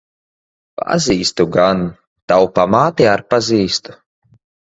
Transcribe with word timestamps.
Pazīstu 0.79 1.45
gan. 1.57 1.83
Tavu 2.33 2.49
pamāti 2.57 3.09
ar 3.13 3.25
pazīstu. 3.35 3.97